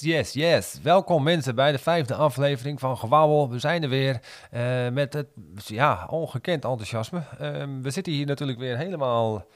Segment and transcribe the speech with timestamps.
[0.00, 0.78] yes, yes.
[0.82, 3.50] Welkom mensen bij de vijfde aflevering van Gewauwel.
[3.50, 4.20] We zijn er weer
[4.54, 5.28] uh, met het
[5.66, 7.18] ja, ongekend enthousiasme.
[7.18, 9.46] Uh, we zitten hier natuurlijk weer helemaal,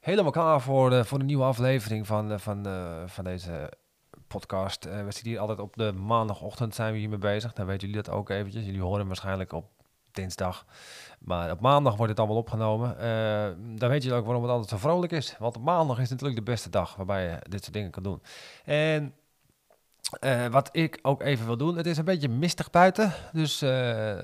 [0.00, 3.72] helemaal klaar voor de, voor de nieuwe aflevering van, van, uh, van deze
[4.26, 4.84] podcast.
[4.84, 7.52] we zitten hier altijd op de maandagochtend zijn we hiermee bezig.
[7.52, 8.64] Dan weten jullie dat ook eventjes.
[8.64, 9.66] Jullie horen waarschijnlijk op
[10.12, 10.66] dinsdag.
[11.18, 12.96] Maar op maandag wordt het allemaal opgenomen.
[13.00, 15.36] Uh, dan weet je ook waarom het altijd zo vrolijk is.
[15.38, 18.22] Want maandag is natuurlijk de beste dag waarbij je dit soort dingen kan doen.
[18.64, 19.14] En
[20.20, 23.12] uh, wat ik ook even wil doen, het is een beetje mistig buiten.
[23.32, 24.16] Dus uh,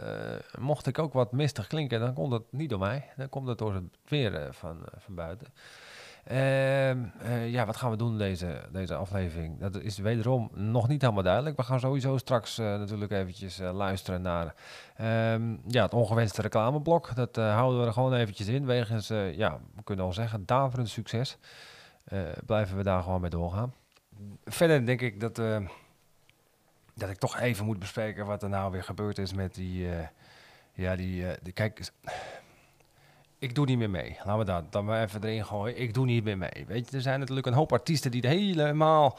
[0.59, 3.09] mocht ik ook wat mistig klinken, dan komt dat niet door mij.
[3.17, 5.47] Dan komt het door het weer van, van buiten.
[6.31, 9.61] Uh, ja, wat gaan we doen deze, deze aflevering?
[9.61, 11.57] Dat is wederom nog niet helemaal duidelijk.
[11.57, 14.55] We gaan sowieso straks natuurlijk eventjes luisteren naar
[14.97, 17.15] ehm, ja, het ongewenste reclameblok.
[17.15, 18.67] Dat houden we er gewoon eventjes in.
[18.67, 21.39] Wegens, ja, we kunnen al zeggen, daverend succes.
[22.47, 23.73] blijven we daar gewoon mee doorgaan.
[24.45, 25.37] Verder denk ik dat,
[26.95, 29.89] dat ik toch even moet bespreken wat er nou weer gebeurd is met die...
[30.73, 31.81] ja, die, die kijk
[33.45, 34.17] ik doe niet meer mee.
[34.25, 35.81] Laten we dat dan maar even erin gooien.
[35.81, 36.65] Ik doe niet meer mee.
[36.67, 39.19] Weet je, er zijn natuurlijk een hoop artiesten die helemaal,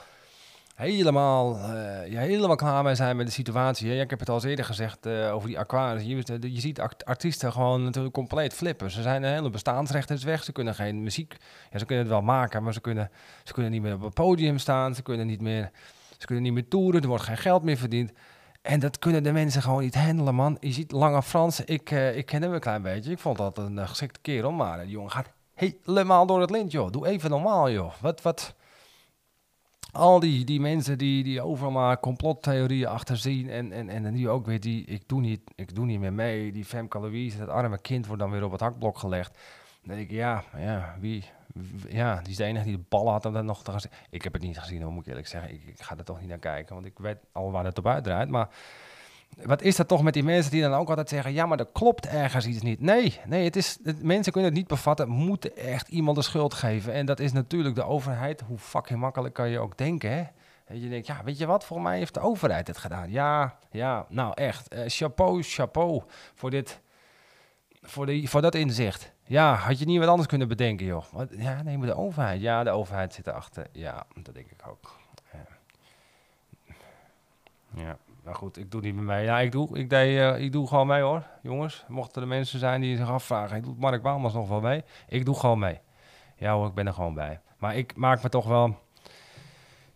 [0.76, 3.94] helemaal, uh, ja, helemaal klaar mee zijn met de situatie.
[3.94, 6.26] Ja, ik heb het al eerder gezegd uh, over die Aquarius.
[6.26, 8.92] Je, je ziet artiesten gewoon natuurlijk compleet flippen.
[8.92, 10.44] Ze zijn een hele bestaansrecht weg.
[10.44, 11.36] Ze kunnen geen muziek.
[11.72, 13.12] Ja, ze kunnen het wel maken, maar ze kunnen,
[13.44, 14.96] ze kunnen niet meer op het podium staan.
[14.96, 15.72] Ze kunnen niet meer,
[16.18, 17.02] ze kunnen niet meer toeren.
[17.02, 18.12] Er wordt geen geld meer verdiend.
[18.62, 20.58] En dat kunnen de mensen gewoon niet handelen, man.
[20.60, 23.12] Je ziet Lange Frans, ik, ik ken hem een klein beetje.
[23.12, 26.92] Ik vond dat een geschikte kerel, maar die jongen gaat helemaal door het lint, joh.
[26.92, 27.94] Doe even normaal, joh.
[28.02, 28.56] Wat, wat...
[29.96, 34.30] Al die, die mensen die, die overal maar complottheorieën achter zien en, en, en nu
[34.30, 36.52] ook weer die, ik doe, niet, ik doe niet meer mee.
[36.52, 39.38] Die Femke dat arme kind wordt dan weer op het hakblok gelegd.
[39.84, 41.24] Dan denk ik, ja, ja, wie,
[41.90, 43.80] ja, die is de enige die de bal had om dat nog te gaan
[44.10, 45.54] Ik heb het niet gezien, moet ik eerlijk zeggen.
[45.54, 47.88] Ik, ik, ga er toch niet naar kijken, want ik weet al waar het op
[47.88, 48.30] uitdraait.
[48.30, 48.50] Maar
[49.44, 51.34] wat is dat toch met die mensen die dan ook altijd zeggen...
[51.34, 52.82] ja, maar er klopt ergens iets niet.
[52.82, 55.10] Nee, nee het is, mensen kunnen het niet bevatten.
[55.10, 56.94] Moeten echt iemand de schuld geven.
[56.94, 58.42] En dat is natuurlijk de overheid.
[58.48, 60.24] Hoe fucking makkelijk kan je ook denken, hè?
[60.74, 61.66] Je denkt, ja, weet je wat?
[61.66, 63.12] Volgens mij heeft de overheid het gedaan.
[63.12, 64.74] Ja, ja, nou echt.
[64.74, 66.04] Uh, chapeau, chapeau
[66.34, 66.80] voor dit...
[67.82, 69.12] Voor, die, voor dat inzicht.
[69.24, 71.04] Ja, had je niet wat anders kunnen bedenken, joh.
[71.30, 72.42] Ja, nee, maar de overheid.
[72.42, 73.68] Ja, de overheid zit erachter.
[73.72, 74.96] Ja, dat denk ik ook.
[77.76, 79.24] Ja maar goed, ik doe niet meer mee.
[79.24, 81.24] Ja, ik doe, ik, deed, uh, ik doe gewoon mee, hoor.
[81.42, 83.58] Jongens, mochten er mensen zijn die zich afvragen...
[83.58, 84.84] Ik doe Mark Baumans nog wel mee?
[85.08, 85.80] Ik doe gewoon mee.
[86.36, 87.40] Ja hoor, ik ben er gewoon bij.
[87.58, 88.78] Maar ik maak me toch wel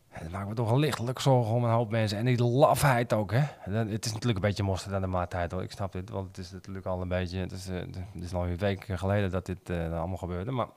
[0.09, 2.17] het maakt me toch wel lichtelijk zorgen om een hoop mensen.
[2.17, 3.43] En die lafheid ook, hè.
[3.69, 5.63] Het is natuurlijk een beetje mosterd aan de maatheid, hoor.
[5.63, 7.39] Ik snap dit, want het is natuurlijk al een beetje...
[7.39, 10.67] Het is, uh, het week geleden dat dit uh, allemaal gebeurde, maar...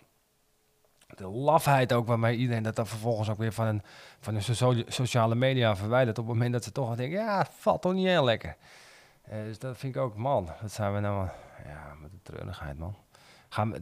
[1.17, 3.83] De lafheid ook waarmee iedereen dat dan vervolgens ook weer van een,
[4.21, 4.43] van
[4.87, 6.19] sociale media verwijdert.
[6.19, 8.57] Op het moment dat ze toch denken, ja, valt toch niet heel lekker.
[9.29, 11.29] Uh, dus dat vind ik ook, man, dat zijn we nou...
[11.67, 12.97] Ja, met de treurigheid, man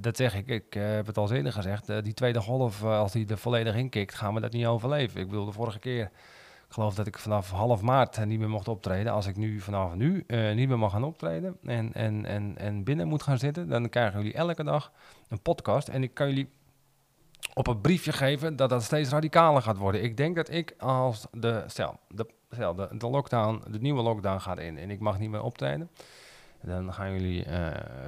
[0.00, 3.12] dat zeg ik, ik uh, heb het al eerder gezegd, uh, die tweede golf, als
[3.12, 5.20] die er volledig in kikt, gaan we dat niet overleven.
[5.20, 6.04] Ik bedoel, de vorige keer,
[6.66, 9.12] ik geloof dat ik vanaf half maart niet meer mocht optreden.
[9.12, 10.24] Als ik nu vanaf nu
[10.54, 14.18] niet meer mag gaan optreden en, en, en, en binnen moet gaan zitten, dan krijgen
[14.18, 14.92] jullie elke dag
[15.28, 15.88] een podcast.
[15.88, 16.50] En ik kan jullie
[17.54, 20.02] op een briefje geven dat dat steeds radicaler gaat worden.
[20.02, 24.58] Ik denk dat ik als de, stel, de, stel, de, lockdown, de nieuwe lockdown gaat
[24.58, 25.90] in en ik mag niet meer optreden.
[26.62, 27.46] Dan gaan jullie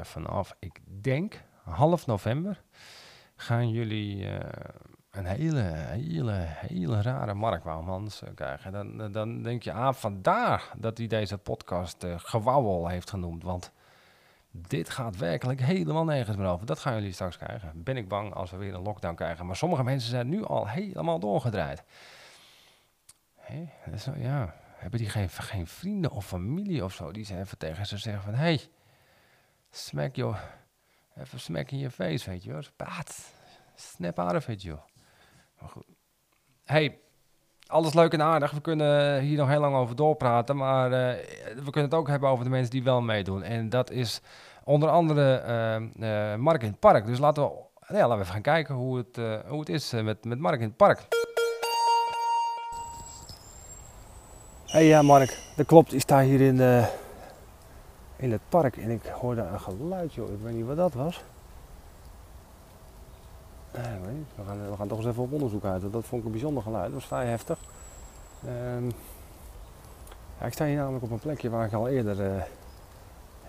[0.03, 2.63] vanaf, ik denk, half november
[3.43, 4.39] gaan jullie uh,
[5.11, 8.73] een hele, hele, hele rare uh, krijgen.
[8.73, 13.43] Dan, dan denk je, ah, vandaar dat hij deze podcast uh, gewauwel heeft genoemd.
[13.43, 13.73] Want
[14.53, 16.67] dit gaat werkelijk helemaal nergens meer over.
[16.67, 17.83] Dat gaan jullie straks krijgen.
[17.83, 19.47] Ben ik bang als we weer een lockdown krijgen.
[19.47, 21.83] Maar sommige mensen zijn nu al helemaal doorgedraaid.
[23.37, 27.59] Hé, hey, ja, hebben die geen, geen vrienden of familie of zo die ze even
[27.59, 28.35] tegen ze zeggen van...
[28.35, 28.61] Hé, hey,
[29.71, 30.39] smack joh
[31.17, 32.63] Even smack in je face, weet je wel.
[32.77, 33.33] Praat.
[33.75, 34.83] Snap out of it, joh.
[35.59, 35.87] Maar goed.
[36.65, 37.01] Hey,
[37.73, 38.51] alles leuk en aardig.
[38.51, 40.57] We kunnen hier nog heel lang over doorpraten.
[40.57, 40.99] Maar uh,
[41.65, 43.43] we kunnen het ook hebben over de mensen die wel meedoen.
[43.43, 44.21] En dat is
[44.65, 45.43] onder andere
[45.99, 47.07] uh, uh, Mark in het Park.
[47.07, 47.49] Dus laten we,
[47.89, 50.67] ja, laten we even gaan kijken hoe het, hoe het is met, met Mark in
[50.67, 51.01] het Park.
[54.67, 55.39] Hey ja, Mark.
[55.57, 55.95] Dat klopt.
[55.95, 56.87] Ik sta hier in
[58.23, 60.31] in het park en ik hoorde een geluid, joh.
[60.33, 61.23] Ik weet niet wat dat was.
[63.73, 65.93] We gaan, toch eens even op onderzoek uit.
[65.93, 66.85] Dat vond ik een bijzonder geluid.
[66.85, 67.59] Dat was vrij heftig.
[68.77, 68.93] Um,
[70.41, 72.35] ja, ik sta hier namelijk op een plekje waar ik al eerder...
[72.35, 72.43] Uh,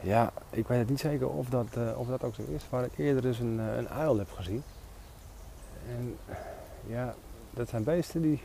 [0.02, 2.70] ja, ik weet het niet zeker of dat, uh, of dat ook zo is.
[2.70, 4.64] Waar ik eerder dus een, uh, een uil heb gezien.
[5.88, 6.18] En
[6.88, 7.14] ja,
[7.50, 8.42] dat zijn beesten die...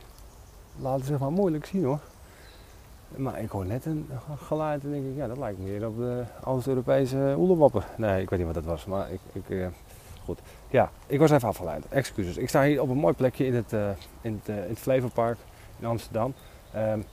[0.81, 1.99] laten zich maar moeilijk zien hoor.
[3.15, 6.23] Maar ik hoor net een geluid en denk ik, ja, dat lijkt meer op de
[6.43, 7.85] Oost-Europese oelewapper.
[7.97, 9.69] Nee, ik weet niet wat dat was, maar ik, ik
[10.67, 11.85] Ja, ik was even afgeleid.
[11.89, 12.37] Excuses.
[12.37, 13.89] Ik sta hier op een mooi plekje in het, uh,
[14.21, 15.37] in het, uh, in het
[15.79, 16.33] in Amsterdam.
[16.75, 17.05] Um,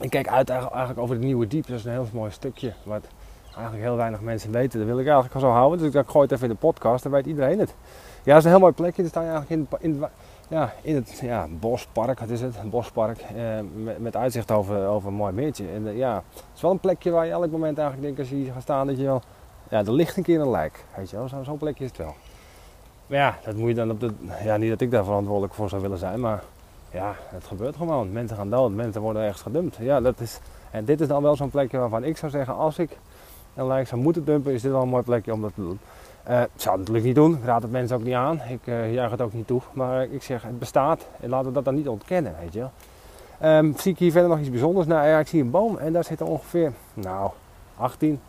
[0.00, 1.66] ik kijk uit eigenlijk over het Nieuwe Diep.
[1.66, 3.06] Dat is een heel mooi stukje wat
[3.44, 4.78] eigenlijk heel weinig mensen weten.
[4.78, 5.78] Dat wil ik eigenlijk al zo houden.
[5.78, 7.74] Dus ik gooi het even in de podcast, dan weet iedereen het.
[8.22, 9.02] Ja, dat is een heel mooi plekje.
[9.02, 10.04] Dan sta je eigenlijk in, in,
[10.48, 12.56] ja, in het ja, bospark, wat is het?
[12.56, 13.58] Een bospark eh,
[13.98, 15.64] met, uitzicht over, over een mooi meertje.
[15.74, 18.44] En ja, het is wel een plekje waar je elk moment eigenlijk denkt als je
[18.44, 19.22] hier gaat staan dat je wel...
[19.70, 21.28] Ja, er ligt een keer een lijk, weet je wel.
[21.28, 22.14] Zo'n zo plekje is het wel.
[23.06, 24.10] Maar ja, dat moet je dan op de...
[24.44, 26.42] Ja, niet dat ik daar verantwoordelijk voor zou willen zijn, maar...
[26.92, 28.12] Ja, het gebeurt gewoon.
[28.12, 29.76] Mensen gaan dood, mensen worden ergens gedumpt.
[29.80, 30.40] Ja, dat is...
[30.70, 32.98] En dit is dan wel zo'n plekje waarvan ik zou zeggen, als ik
[33.54, 35.78] een lijk zou moeten dumpen, is dit wel een mooi plekje om dat te doen.
[36.28, 38.40] Uh, ik zou het natuurlijk niet doen, ik raad het mensen ook niet aan.
[38.48, 39.60] Ik uh, juich het ook niet toe.
[39.72, 42.66] Maar ik zeg, het bestaat en laten we dat dan niet ontkennen, weet je
[43.42, 44.86] um, zie ik hier verder nog iets bijzonders?
[44.86, 47.30] Nou ja, ik zie een boom en daar zitten ongeveer, nou,
[47.76, 48.20] 18,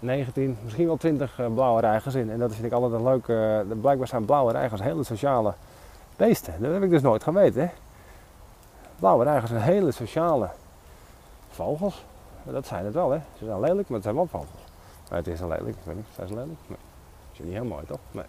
[0.00, 2.30] 19, misschien wel 20 uh, blauwe reigers in.
[2.30, 5.54] En dat vind ik altijd een leuke, blijkbaar zijn blauwe reigers hele sociale
[6.16, 6.54] beesten.
[6.58, 7.68] Dat heb ik dus nooit geweten, hè.
[8.98, 10.48] Blauwe reigers zijn hele sociale
[11.50, 12.04] vogels.
[12.42, 13.18] Dat zijn het wel, hè.
[13.38, 14.64] Ze zijn lelijk, maar het zijn wel vogels.
[15.08, 16.58] Maar het is een lelijk, ik weet niet, zijn ze lelijk?
[16.66, 16.78] Nee
[17.44, 17.98] niet heel mooi, toch?
[18.10, 18.24] Nee.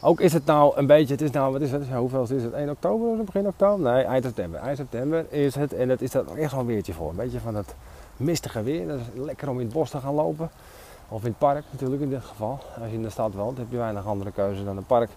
[0.00, 1.88] Ook is het nou een beetje, het is nou, wat is het?
[1.88, 2.52] Hoeveel is het?
[2.52, 3.92] 1 oktober of begin oktober?
[3.92, 4.60] Nee, eind september.
[4.60, 7.10] Eind september is het en dat is dat echt een weertje voor.
[7.10, 7.74] Een beetje van het
[8.18, 8.86] mistige weer.
[8.86, 10.50] Dat is lekker om in het bos te gaan lopen.
[11.08, 12.58] Of in het park natuurlijk in dit geval.
[12.80, 15.10] Als je in de stad woont heb je weinig andere keuze dan een park.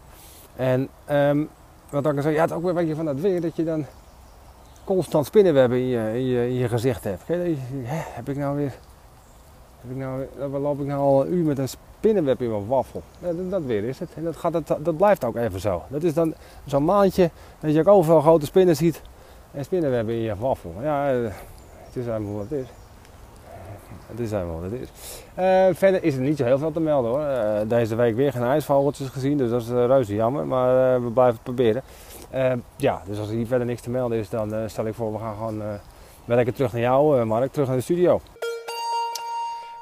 [0.55, 1.49] En um,
[1.89, 3.63] wat ik kan zeggen, ja, het ook weer een beetje van dat weer dat je
[3.63, 3.85] dan
[4.83, 7.25] constant spinnenwebben in je, in je, gezicht hebt.
[7.25, 7.57] Kijk,
[7.89, 8.73] heb ik nou weer,
[9.81, 10.25] heb ik nou,
[10.59, 13.01] loop ik nou al een uur met een spinnenweb in mijn waffel.
[13.19, 14.09] dat, dat, weer is het.
[14.15, 15.83] En dat, gaat, dat, dat blijft ook even zo.
[15.87, 16.33] Dat is dan
[16.65, 19.01] zo'n maandje dat je ook overal grote spinnen ziet
[19.51, 20.73] en spinnenwebben in je waffel.
[20.81, 22.67] Ja, het is helemaal wat het is.
[24.11, 24.89] Het is helemaal wat het is.
[25.77, 27.19] Verder is er niet zo heel veel te melden hoor.
[27.19, 30.47] Uh, deze week weer geen ijsvogeltjes gezien, dus dat is uh, reuze jammer.
[30.47, 31.83] Maar we blijven het proberen.
[32.75, 35.19] ja, dus als er hier verder niks te melden is, dan stel ik voor we
[35.19, 35.59] gaan gewoon
[36.25, 38.21] weer lekker terug naar jou, Mark, terug naar de studio.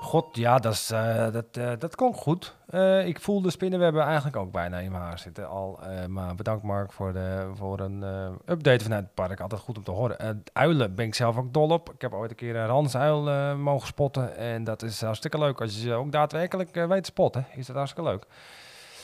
[0.09, 2.55] God, ja, dat, is, uh, dat, uh, dat klonk goed.
[2.69, 5.79] Uh, ik voel de spinnenwebben eigenlijk ook bijna in mijn haar zitten al.
[6.07, 8.03] maar bedankt Mark voor, de, voor een
[8.45, 9.39] update vanuit het park.
[9.39, 10.43] Altijd goed om te horen.
[10.53, 11.93] uilen ben ik zelf ook dol op.
[11.93, 14.37] Ik heb ooit een keer een ransuil mogen spotten.
[14.37, 15.61] En dat is hartstikke leuk.
[15.61, 18.25] Als je ze ook daadwerkelijk weet te spotten, is dat hartstikke leuk.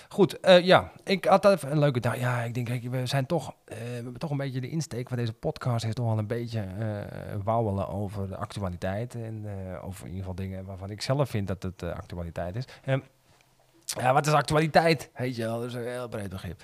[0.09, 2.19] Goed, uh, ja, ik had even een leuke dag.
[2.19, 5.17] Ja, ik denk, we zijn toch, uh, we hebben toch een beetje de insteek van
[5.17, 6.97] deze podcast is toch wel een beetje uh,
[7.43, 9.45] wauwelen over de actualiteit en
[9.81, 12.65] over in ieder geval dingen waarvan ik zelf vind dat het actualiteit is.
[12.85, 13.03] Um,
[13.83, 15.09] ja, wat is actualiteit?
[15.15, 16.63] Weet je wel, dat is een heel breed begrip.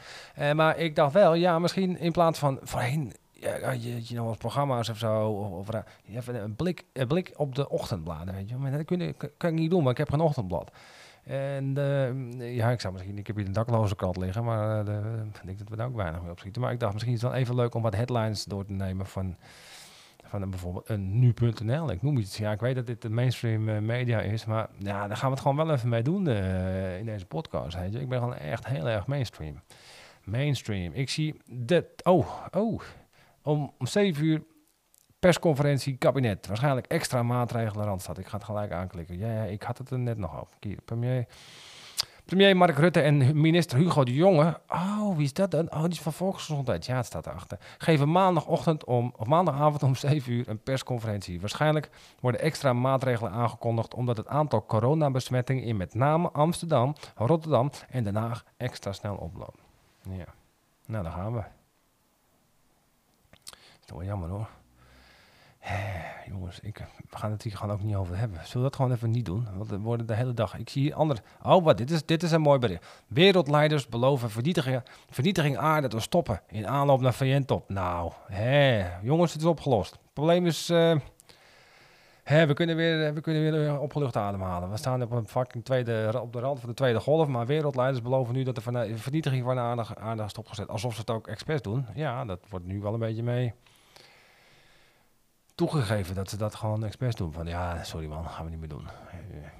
[0.54, 4.38] maar ik dacht wel, ja, misschien in plaats van voorheen ja, je, je nog als
[4.38, 8.56] programma's of zo, of, of even een blik, een blik op de ochtendbladen, weet je.
[8.56, 8.86] Maar dat
[9.38, 10.72] kan ik niet doen, maar ik heb geen ochtendblad.
[11.32, 14.96] En uh, ja, ik zou misschien, ik heb hier een dakloze krant liggen, maar uh,
[15.24, 16.62] ik denk dat we daar ook weinig mee opschieten.
[16.62, 19.06] Maar ik dacht, misschien is het wel even leuk om wat headlines door te nemen
[19.06, 19.36] van,
[20.24, 21.92] van bijvoorbeeld een nu.nl.
[21.92, 25.08] Ik noem iets, ja, ik weet dat dit de mainstream uh, media is, maar ja,
[25.08, 26.28] daar gaan we het gewoon wel even mee doen
[26.98, 27.78] in deze podcast.
[27.78, 28.00] Weet je.
[28.00, 29.62] Ik ben gewoon echt heel erg mainstream.
[30.24, 30.94] Mainstream.
[30.94, 32.82] Ik zie dit, oh, oh,
[33.42, 34.44] om, 7 uur
[35.22, 36.48] persconferentie kabinet.
[36.48, 38.18] Waarschijnlijk extra maatregelen Randstad.
[38.18, 39.18] Ik ga het gelijk aanklikken.
[39.18, 40.46] Ja, ja ik had het er net nog.
[40.60, 41.26] Hier, premier,
[42.26, 44.60] premier Mark Rutte en minister Hugo de Jonge.
[44.68, 45.72] Oh, wie is dat dan?
[45.72, 46.86] Oh, die is van Volksgezondheid.
[46.86, 47.58] Ja, het staat erachter.
[47.78, 51.40] Geven maandagochtend om, of maandagavond om 7 uur een persconferentie.
[51.40, 58.04] Waarschijnlijk worden extra maatregelen aangekondigd omdat het aantal coronabesmettingen in met name Amsterdam, Rotterdam en
[58.04, 59.60] Den Haag extra snel oploopt.
[60.10, 60.34] Ja,
[60.86, 61.44] nou daar gaan we.
[63.42, 64.48] Dat is toch wel jammer hoor
[66.32, 66.78] jongens, ik,
[67.10, 68.38] we gaan het hier gewoon ook niet over hebben.
[68.38, 69.48] Zullen we dat gewoon even niet doen?
[69.56, 70.58] Want we worden de hele dag.
[70.58, 71.22] Ik zie hier andere.
[71.44, 72.86] Oh, wat, dit is, dit is een mooi bericht.
[73.08, 77.70] Wereldleiders beloven vernietiging, vernietiging aarde te stoppen in aanloop naar VN-top.
[77.70, 79.92] Nou, hè, jongens, het is opgelost.
[79.92, 80.70] Het probleem is.
[80.70, 80.96] Uh,
[82.24, 84.70] hè, we, kunnen weer, we kunnen weer opgelucht ademhalen.
[84.70, 87.28] We staan op, een fucking tweede, op de rand van de tweede golf.
[87.28, 88.62] Maar wereldleiders beloven nu dat de
[88.96, 90.68] vernietiging van de aarde, aarde stopgezet.
[90.68, 91.86] Alsof ze het ook expres doen.
[91.94, 93.54] Ja, dat wordt nu wel een beetje mee
[95.56, 97.34] toegegeven dat ze dat gewoon expres doen.
[97.34, 98.88] Van ja, sorry man, gaan we niet meer doen.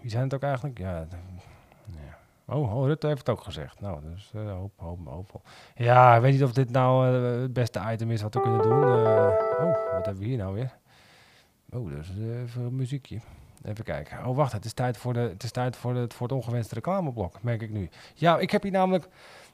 [0.02, 0.78] Wie zijn het ook eigenlijk?
[0.78, 1.08] Ja,
[1.86, 2.18] ja.
[2.46, 3.80] Oh, oh, Rutte heeft het ook gezegd.
[3.80, 5.42] Nou, dus uh, hoop, hoop, hoop.
[5.76, 8.62] Ja, ik weet niet of dit nou uh, het beste item is wat we kunnen
[8.62, 8.84] doen.
[8.84, 10.74] Oh, wat hebben we hier nou weer?
[11.70, 13.20] Oh, dus even muziekje.
[13.64, 14.26] Even kijken.
[14.26, 16.76] Oh, wacht, het is tijd voor, de, het, is tijd voor, de, voor het ongewenste
[16.76, 17.90] reclameblok, merk ik nu.
[18.14, 19.08] Ja, ik heb hier namelijk...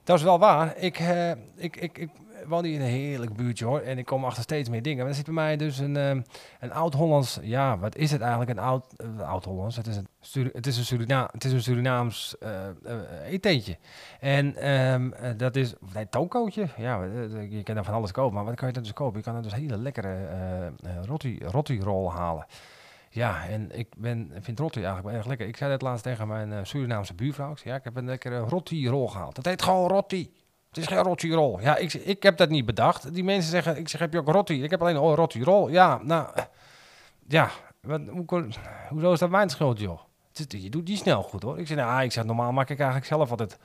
[0.03, 0.77] Dat is wel waar.
[0.77, 0.99] Ik,
[1.55, 2.09] ik, ik, ik
[2.47, 3.79] woon hier in een heerlijk buurtje hoor.
[3.79, 4.99] En ik kom achter steeds meer dingen.
[4.99, 6.21] Maar er zit bij mij dus een, ehm,
[6.59, 7.39] een oud-Hollands...
[7.41, 8.51] Ja, wat is het eigenlijk?
[8.51, 9.75] Een oud, eh, oud-Hollands.
[9.75, 10.07] Het is een,
[10.53, 12.51] het is een, Surina het is een Surinaams eh,
[13.25, 13.77] eetentje.
[14.19, 15.73] En ehm, eh, dat is...
[15.93, 16.67] Nee, tokootje.
[16.77, 17.03] Ja,
[17.49, 18.35] je kan daar van alles kopen.
[18.35, 19.17] Maar wat kan je dan dus kopen?
[19.17, 20.25] Je kan er dus hele lekkere
[20.81, 22.45] eh, rotti, rotti-rol halen.
[23.09, 25.47] Ja, en ik ben, vind rotti eigenlijk wel erg lekker.
[25.47, 27.51] Ik zei dat laatst tegen mijn Surinaamse buurvrouw.
[27.51, 29.35] Ik zei, ja, ik heb een lekkere rotti-rol gehaald.
[29.35, 30.31] Dat heet gewoon rotti.
[30.67, 31.59] Het is geen rotti-rol.
[31.59, 33.13] Ja, ik, ik heb dat niet bedacht.
[33.13, 34.63] Die mensen zeggen, ik zeg, heb je ook rotti?
[34.63, 35.69] Ik heb alleen een rotti-rol.
[35.69, 36.27] Ja, nou,
[37.27, 37.49] ja,
[38.09, 38.49] hoe,
[38.89, 39.99] hoezo is dat mijn schuld, joh?
[40.47, 41.59] Je doet die snel goed, hoor.
[41.59, 43.59] Ik zeg, nou, ik zeg, normaal maak ik eigenlijk zelf altijd...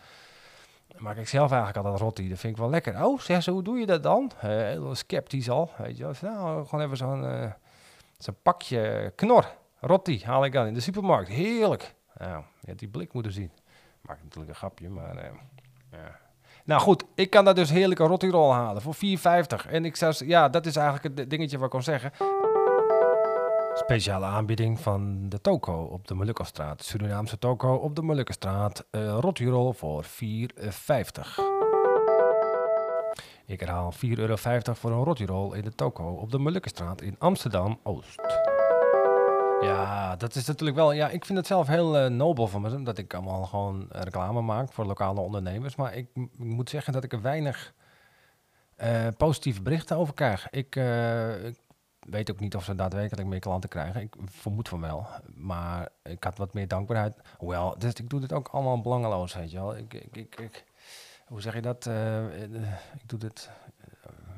[0.97, 2.29] Maak ik zelf eigenlijk altijd rotti.
[2.29, 3.05] Dat vind ik wel lekker.
[3.05, 4.31] Oh, zeg ze, hoe doe je dat dan?
[4.37, 6.15] Heel sceptisch al, weet je wel.
[6.21, 7.25] Nou, gewoon even zo'n...
[7.27, 7.51] eh,
[8.19, 9.47] Zo'n pakje knor,
[9.81, 11.29] rotti, haal ik dan in de supermarkt.
[11.29, 11.95] Heerlijk.
[12.19, 13.51] Nou, je had die blik moeten zien.
[14.01, 15.31] Maak natuurlijk een grapje, maar eh,
[15.91, 16.19] ja.
[16.65, 19.71] Nou goed, ik kan daar dus heerlijke rotti-rol halen voor 4,50.
[19.71, 22.13] En ik zou, ja, dat is eigenlijk het dingetje wat ik kon zeggen.
[23.75, 26.83] Speciale aanbieding van de toko op de Molukkenstraat.
[26.83, 28.85] Surinaamse toko op de Molukkenstraat.
[28.91, 30.09] Uh, rotti-rol voor 4,50.
[33.47, 34.37] Ik herhaal 4,50 euro
[34.73, 38.52] voor een rotti-rol in de toko op de Molukkenstraat in Amsterdam-Oost.
[39.63, 40.93] Ja, dat is natuurlijk wel.
[40.93, 44.03] Ja, ik vind het zelf heel eh, nobel van me dat ik allemaal gewoon eh,
[44.03, 45.77] reclame maak voor lokale ondernemers.
[45.77, 47.75] Maar ik, ik moet zeggen dat ik er weinig
[48.77, 50.51] eh, positieve berichten over krijg.
[50.51, 50.75] Ik,
[52.01, 54.01] weet ook niet of ze daadwerkelijk meer klanten krijgen.
[54.01, 55.07] Ik vermoed van wel.
[55.35, 57.17] Maar ik had wat meer dankbaarheid.
[57.37, 59.77] Hoewel, dus ik doe dit ook allemaal belangeloos, weet je wel.
[59.77, 60.65] Ik, ik,
[61.27, 61.87] hoe zeg je dat?
[62.99, 63.51] Ik doe dit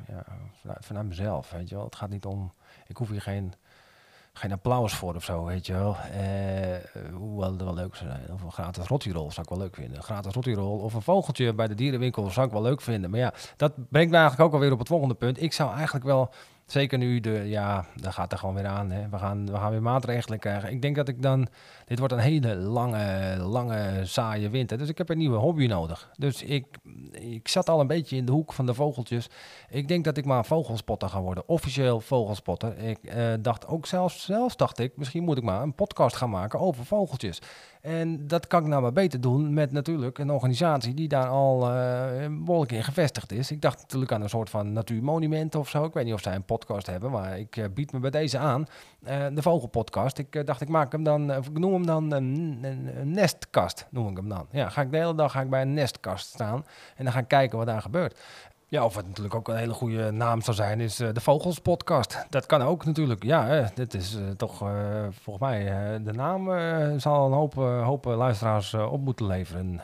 [0.08, 0.24] ja,
[0.60, 1.84] vanuit, vanuit mezelf, weet je wel.
[1.84, 2.52] Het gaat niet om...
[2.86, 3.54] Ik hoef hier geen
[4.34, 5.96] geen applaus voor of zo, weet je wel.
[5.96, 8.32] Eh, hoewel het wel leuk zou zijn.
[8.32, 9.96] Of een gratis rottirol zou ik wel leuk vinden.
[9.96, 13.10] Een gratis rottirol of een vogeltje bij de dierenwinkel zou ik wel leuk vinden.
[13.10, 15.42] Maar ja, dat brengt me eigenlijk ook alweer op het volgende punt.
[15.42, 16.30] Ik zou eigenlijk wel,
[16.66, 18.90] zeker nu de, ja, daar gaat er gewoon weer aan.
[18.90, 19.08] Hè.
[19.08, 20.70] We, gaan, we gaan weer maatregelen krijgen.
[20.70, 21.48] Ik denk dat ik dan,
[21.84, 24.78] dit wordt een hele lange, lange, saaie winter.
[24.78, 26.10] Dus ik heb een nieuwe hobby nodig.
[26.16, 26.66] Dus ik,
[27.10, 29.30] ik zat al een beetje in de hoek van de vogeltjes.
[29.68, 31.48] Ik denk dat ik maar vogelspotter ga worden.
[31.48, 32.78] Officieel vogelspotter.
[32.78, 36.30] Ik eh, dacht ook zelfs, zelfs dacht ik, misschien moet ik maar een podcast gaan
[36.30, 37.38] maken over vogeltjes.
[37.84, 41.70] En dat kan ik nou maar beter doen met natuurlijk een organisatie die daar al
[41.70, 43.50] eh, een behoorlijk in gevestigd is.
[43.50, 45.84] Ik dacht natuurlijk aan een soort van natuurmonument of zo.
[45.84, 48.38] Ik weet niet of zij een podcast hebben, maar ik eh, bied me bij deze
[48.38, 48.66] aan.
[49.04, 50.18] Eh, de Vogelpodcast.
[50.18, 52.60] Ik eh, dacht, ik maak hem dan, eh, of ik noem hem dan een,
[53.12, 54.46] nestkast, noem ik hem dan.
[54.50, 56.64] Ja, ga ik de hele dag ga ik bij een nestkast staan
[56.96, 58.20] en dan ga kijken wat daar gebeurt.
[58.68, 61.58] Ja, of het natuurlijk ook een hele goede naam zou zijn, is eh, de Vogels
[61.58, 62.26] Podcast.
[62.30, 63.22] Dat kan ook natuurlijk.
[63.22, 65.64] Ja, dit is eh, toch eh, volgens mij
[66.02, 66.44] de naam
[67.00, 69.80] zal een hoop, hoop luisteraars op moeten leveren.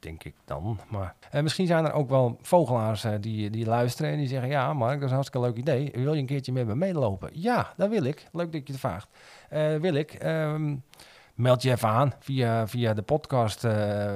[0.00, 0.80] Denk ik dan.
[0.88, 4.94] Maar misschien zijn er ook wel vogelaars die, die luisteren en die zeggen: Ja, Mark,
[4.94, 5.90] dat is een hartstikke leuk idee.
[5.94, 7.30] Wil je een keertje met me meelopen?
[7.32, 8.28] Ja, dat wil ik.
[8.32, 9.08] Leuk dat je het vraagt.
[9.80, 10.12] Wil ik.
[10.14, 10.74] Ehm,
[11.34, 14.10] meld je even aan via, via de podcast eh,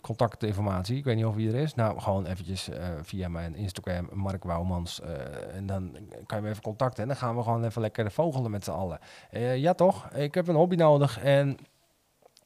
[0.00, 0.96] contactinformatie.
[0.96, 1.74] Ik weet niet of wie er is.
[1.74, 5.00] Nou, gewoon eventjes eh, via mijn Instagram, Mark Wouwmans.
[5.00, 7.02] eh, en dan kan je me even contacten.
[7.02, 8.98] En dan gaan we gewoon even lekker vogelen met z'n allen.
[9.30, 10.10] Eh, ja, toch?
[10.10, 11.18] Ik heb een hobby nodig.
[11.18, 11.56] En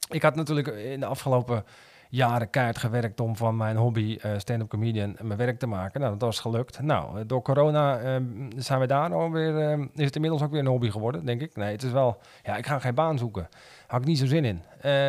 [0.09, 1.63] ik had natuurlijk in de afgelopen
[2.09, 5.99] jaren keihard gewerkt om van mijn hobby eh, stand-up comedian mijn werk te maken.
[5.99, 6.81] Nou, dat was gelukt.
[6.81, 8.15] Nou, eh, door corona eh,
[8.55, 11.55] zijn we daar alweer, eh, is het inmiddels ook weer een hobby geworden, denk ik.
[11.55, 13.47] Nee, het is wel, ja, ik ga geen baan zoeken.
[13.87, 14.61] Had ik niet zo zin in.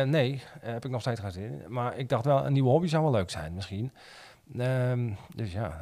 [0.09, 1.61] Nee, heb ik nog steeds geen zin in.
[1.67, 3.91] Maar ik dacht wel, een nieuwe hobby zou wel leuk zijn misschien.
[4.57, 5.81] Ehm, dus ja,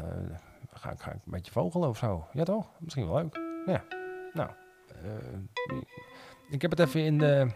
[0.74, 2.28] ga, ik- ga ik een beetje vogelen of zo.
[2.34, 2.68] Ja toch?
[2.80, 3.40] Misschien wel leuk.
[3.66, 3.84] Ja,
[4.34, 4.50] nou.
[6.50, 7.48] ik heb het even in de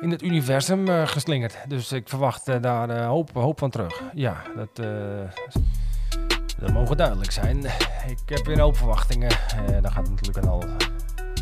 [0.00, 1.56] in het universum eh, geslingerd.
[1.68, 4.02] Dus ik verwacht eh, daar eh, hoop, hoop van terug.
[4.14, 4.76] Ja, dat,
[6.58, 7.64] dat mogen duidelijk zijn.
[8.06, 9.30] Ik heb weer een hoop verwachtingen.
[9.82, 10.64] Dan gaat het natuurlijk al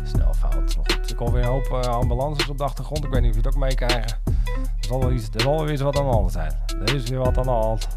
[0.03, 0.75] snel fout.
[0.75, 3.05] Maar goed, ik hoor weer een hoop ambulances op de achtergrond.
[3.05, 4.19] Ik weet niet of je het ook meekrijgen.
[4.55, 6.53] Er zal wel iets, er zal weer eens wat aan de hand zijn.
[6.85, 7.87] Er is weer wat aan de hand.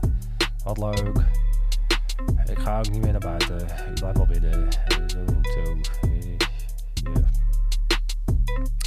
[0.65, 1.25] Wat leuk.
[2.51, 3.59] Ik ga ook niet meer naar buiten.
[3.61, 4.69] Ik blijf wel binnen.
[5.07, 5.98] Zo, zo.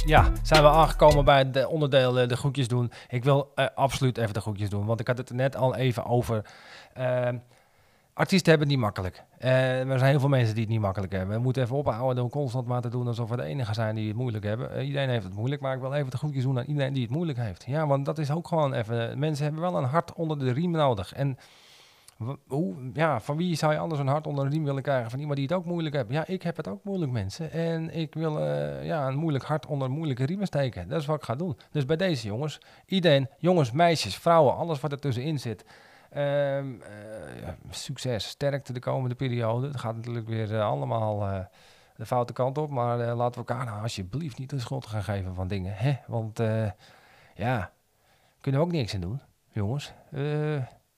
[0.06, 0.32] Ja.
[0.42, 2.92] Zijn we aangekomen bij het onderdeel eh, de groetjes doen.
[3.08, 6.04] Ik wil eh, absoluut even de groetjes doen, want ik had het net al even
[6.04, 6.44] over.
[6.94, 7.36] Ehm,
[8.14, 9.22] artiesten hebben het niet makkelijk.
[9.38, 11.36] Eh, er zijn heel veel mensen die het niet makkelijk hebben.
[11.36, 14.08] We moeten even ophouden door constant maar te doen alsof we de enige zijn die
[14.08, 14.84] het moeilijk hebben.
[14.84, 17.12] Iedereen heeft het moeilijk, maar ik wil even de groetjes doen aan iedereen die het
[17.12, 17.64] moeilijk heeft.
[17.66, 19.18] Ja, want dat is ook gewoon even...
[19.18, 21.12] Mensen hebben wel een hart onder de riem nodig.
[21.12, 21.38] En
[22.92, 25.10] ja, van wie zou je anders een hart onder de riem willen krijgen?
[25.10, 26.10] Van iemand die het ook moeilijk heeft.
[26.10, 27.50] Ja, ik heb het ook moeilijk, mensen.
[27.50, 30.88] En ik wil eh, ja, een moeilijk hart onder moeilijke riemen steken.
[30.88, 31.58] Dat is wat ik ga doen.
[31.70, 35.64] Dus bij deze jongens, iedereen, jongens, meisjes, vrouwen, alles wat er tussenin zit.
[36.10, 36.24] Ehm,
[36.80, 39.66] eh, ja, succes, sterkte de komende periode.
[39.66, 41.48] Het gaat natuurlijk weer eh, allemaal
[41.96, 42.70] de foute kant op.
[42.70, 45.74] Maar laten we elkaar nou alsjeblieft niet de schuld gaan geven van dingen.
[45.76, 45.96] Hè?
[46.06, 46.38] Want
[47.34, 47.72] ja,
[48.40, 49.92] kunnen we ook niks aan doen, jongens.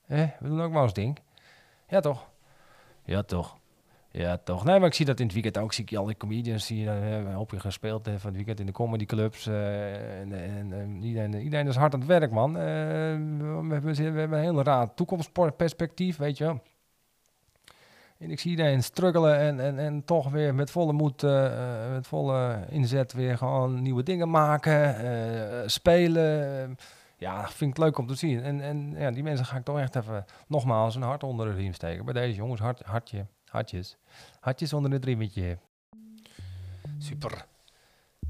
[0.06, 0.26] Hè?
[0.40, 1.18] We doen ook maar ons ding.
[1.88, 2.28] Ja, toch?
[3.04, 3.56] Ja, toch?
[4.10, 4.64] Ja, toch.
[4.64, 5.72] Nee, maar ik zie dat in het weekend ook.
[5.72, 8.72] Zie al die comedians die uh, een hoopje gespeeld hebben van het weekend in de
[8.72, 9.46] comedyclubs.
[9.46, 12.56] eh en, en, en iedereen, is hard aan het werk, man.
[12.56, 16.60] Eh, we, hebben, we hebben een heel raar toekomstperspectief, weet je wel.
[18.18, 21.92] En ik zie iedereen struggelen en, en, en toch weer met volle moed, eh, eh,
[21.92, 26.76] met volle inzet weer gewoon nieuwe dingen maken, eh, spelen.
[27.16, 28.42] Ja, vind ik leuk om te zien.
[28.42, 31.52] En, en ja, die mensen ga ik toch echt even nogmaals een hart onder de
[31.52, 32.04] riem steken.
[32.04, 33.96] Bij deze jongens, hart, hartje, hartjes.
[34.40, 35.58] Hartjes onder het riemetje.
[36.98, 37.46] Super.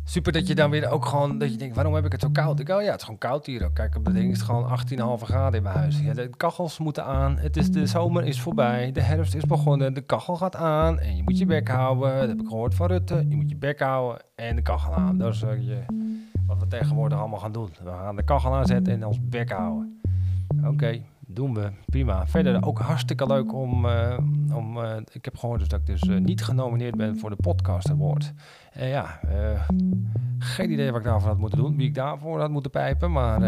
[0.07, 2.29] Super dat je dan weer ook gewoon, dat je denkt, waarom heb ik het zo
[2.33, 2.61] koud?
[2.61, 3.75] Ik, oh ja, het is gewoon koud hier ook.
[3.75, 6.01] Kijk, op dat ding is het gewoon 18,5 graden in mijn huis.
[6.01, 9.95] Ja, de kachels moeten aan, het is, de zomer is voorbij, de herfst is begonnen,
[9.95, 12.19] de kachel gaat aan en je moet je bek houden.
[12.19, 13.25] Dat heb ik gehoord van Rutte.
[13.29, 15.19] Je moet je bek houden en de kachel aan.
[15.19, 15.85] Dat is uh, je,
[16.47, 17.69] wat we tegenwoordig allemaal gaan doen.
[17.85, 20.01] We gaan de kachel aanzetten en ons bek houden.
[20.65, 21.71] Oké, doen we.
[21.87, 22.27] Prima.
[22.27, 23.85] Verder ook hartstikke leuk om...
[23.85, 24.19] Uh,
[24.55, 27.37] om uh, ik heb gehoord dus dat ik dus uh, niet genomineerd ben voor de
[27.37, 28.33] Podcast Award.
[28.73, 29.21] En ja,
[30.39, 31.77] geen idee wat ik daarvoor had moeten doen.
[31.77, 33.13] Wie ik daarvoor had moeten pijpen.
[33.13, 33.43] Maar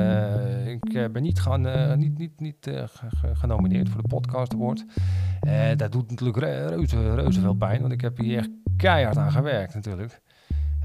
[0.66, 2.70] ik ben niet, gaan, niet, niet, niet
[3.32, 4.84] genomineerd voor de Podcast Award.
[5.76, 7.80] dat doet natuurlijk reuze, reuze veel pijn.
[7.80, 10.22] Want ik heb hier echt keihard aan gewerkt natuurlijk.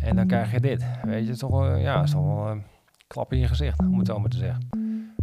[0.01, 0.85] En dan krijg je dit.
[1.03, 2.63] Weet je, het is toch, ja, is toch wel een
[3.07, 4.69] klap in je gezicht, om het zo maar te zeggen.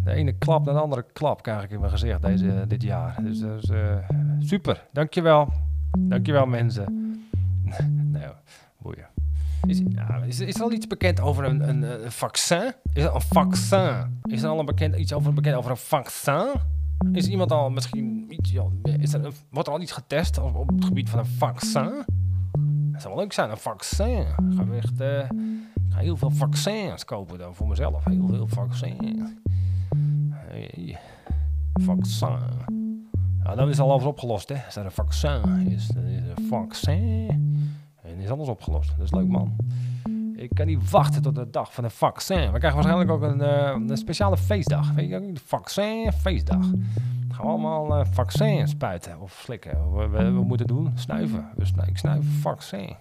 [0.04, 3.22] De ene klap naar de andere klap krijg ik in mijn gezicht deze, dit jaar.
[3.22, 3.96] Dus dat is uh,
[4.38, 4.86] super.
[4.92, 5.48] Dankjewel.
[5.98, 6.86] Dankjewel mensen.
[8.12, 8.26] nee,
[8.78, 9.06] boeien.
[9.66, 12.72] Is, ja, is, is, er al iets bekend over een, een, een, vaccin?
[12.92, 14.20] Is er een vaccin?
[14.22, 16.46] Is er al een bekend, iets over, bekend over een vaccin?
[17.12, 18.52] Is iemand al misschien iets,
[18.98, 22.04] is er een, wordt er al iets getest op, op het gebied van een vaccin?
[22.98, 24.20] Dat zou wel leuk zijn, een vaccin.
[24.20, 25.18] Ik ga, echt, uh,
[25.74, 28.04] ik ga heel veel vaccins kopen dan voor mezelf.
[28.04, 29.34] Heel veel vaccins.
[30.30, 30.98] Hey,
[31.72, 32.38] vaccin.
[33.42, 34.64] Nou, dan is alles opgelost, hè.
[34.64, 37.66] Als er een vaccin is, is een vaccin.
[38.02, 38.90] En is alles opgelost.
[38.96, 39.56] Dat is leuk, man.
[40.36, 42.52] Ik kan niet wachten tot de dag van een vaccin.
[42.52, 44.92] We krijgen waarschijnlijk ook een, uh, een speciale feestdag.
[44.92, 46.66] Weet je, de vaccin feestdag.
[47.38, 49.92] Gaan allemaal uh, vaccin spuiten of slikken.
[49.92, 51.48] We, we, moeten doen, snuiven.
[51.56, 52.96] We snu ik snuif vaccin.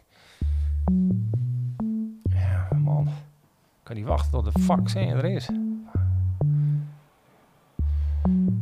[2.30, 3.08] Ja, man.
[3.08, 5.50] Ik kan niet wachten tot de vaccin er is.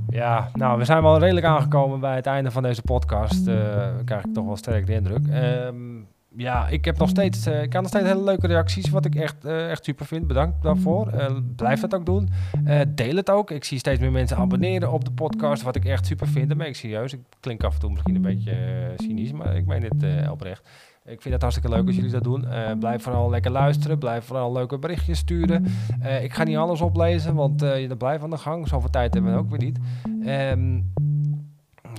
[0.10, 3.48] Ja, nou, we zijn wel redelijk aangekomen bij het einde van deze podcast.
[3.48, 5.28] Uh, krijg ik toch wel sterk de indruk.
[5.28, 5.95] Um,
[6.38, 9.16] ja, ik heb nog steeds, uh, ik heb nog steeds hele leuke reacties, wat ik
[9.16, 10.28] echt, uh, echt super vind.
[10.28, 11.12] Bedankt daarvoor.
[11.14, 12.30] Uh, blijf dat ook doen.
[12.88, 13.52] deel het ook.
[13.52, 16.50] Ik zie steeds meer mensen abonneren op de podcast, wat ik echt super vind.
[16.50, 17.14] Dat ben ik serieus.
[17.14, 18.56] Ik klink af en toe misschien een beetje
[18.96, 20.70] cynisch, maar ik meen dit oprecht.
[21.06, 22.46] Ik vind het hartstikke leuk als jullie dat doen.
[22.80, 23.98] blijf vooral lekker luisteren.
[23.98, 25.66] Blijf vooral leuke berichtjes sturen.
[26.22, 28.68] ik ga niet alles oplezen, want je blijft aan de gang.
[28.68, 29.80] Zoveel tijd hebben we ook weer niet.
[30.28, 30.94] Um,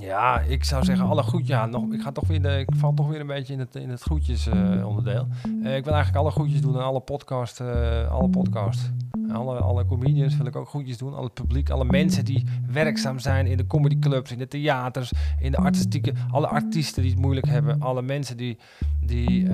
[0.07, 1.49] ja, ik zou zeggen alle groetjes.
[1.49, 3.75] Ja, nog, ik, ga toch weer de, ik val toch weer een beetje in het,
[3.75, 4.49] in het groetjes
[4.85, 5.27] onderdeel.
[5.47, 8.92] Uh, ik wil eigenlijk alle groetjes doen aan alle podcast, uh, alle podcast.
[9.33, 11.14] Alle, alle comedians wil ik ook groetjes doen.
[11.14, 15.57] Alle publiek, alle mensen die werkzaam zijn in de comedyclubs, in de theaters, in de
[15.57, 17.81] artistieke, alle artiesten die het moeilijk hebben.
[17.81, 18.59] Alle mensen die,
[19.01, 19.49] die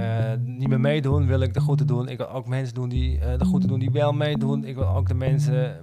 [0.45, 2.09] niet meer meedoen, wil ik de groeten doen.
[2.09, 4.65] Ik wil ook mensen doen die de groeten doen die wel meedoen.
[4.65, 5.81] Ik wil ook de mensen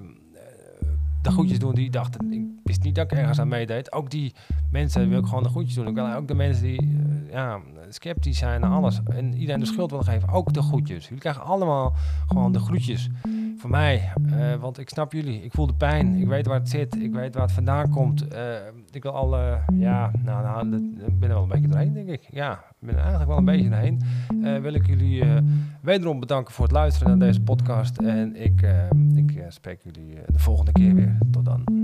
[1.22, 3.92] de groetjes doen die dachten, ik wist niet dat ik ergens aan meedeed.
[3.92, 4.34] Ook die
[4.72, 5.94] mensen wil ik gewoon de groetjes doen.
[5.94, 9.90] Wil ook de mensen die uh, ja, sceptisch zijn naar alles en iedereen de schuld
[9.90, 11.04] willen geven, ook de groetjes.
[11.04, 11.94] Jullie krijgen allemaal
[12.28, 13.10] gewoon de groetjes
[13.60, 15.44] voor mij, uh, want ik snap jullie.
[15.44, 18.34] Ik voel de pijn, ik weet waar het zit, ik weet waar het vandaan komt.
[18.34, 18.54] Uh,
[18.92, 22.28] ik wil alle, ja, nou, nou ik ben er wel een beetje doorheen, denk ik.
[22.32, 24.02] Ja, ik ben er eigenlijk wel een beetje doorheen.
[24.62, 25.24] wil ik jullie
[25.82, 28.68] wederom bedanken voor het luisteren naar deze podcast en ik,
[29.16, 31.18] ik spreek jullie de volgende keer weer.
[31.32, 31.79] Tot dan.